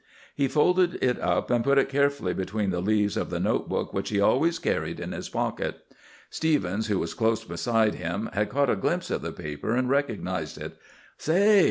He 0.33 0.47
folded 0.47 0.95
it 0.99 1.19
up 1.19 1.51
and 1.51 1.63
put 1.63 1.77
it 1.77 1.87
carefully 1.87 2.33
between 2.33 2.71
the 2.71 2.79
leaves 2.81 3.15
of 3.15 3.29
the 3.29 3.39
note 3.39 3.69
book 3.69 3.93
which 3.93 4.09
he 4.09 4.19
always 4.19 4.57
carried 4.57 4.99
in 4.99 5.11
his 5.11 5.29
pocket. 5.29 5.77
Stephens, 6.31 6.87
who 6.87 6.97
was 6.97 7.13
close 7.13 7.43
beside 7.43 7.93
him, 7.93 8.27
had 8.33 8.49
caught 8.49 8.71
a 8.71 8.75
glimpse 8.75 9.11
of 9.11 9.21
the 9.21 9.31
paper, 9.31 9.75
and 9.75 9.91
recognized 9.91 10.57
it. 10.57 10.75
"Say!" 11.19 11.59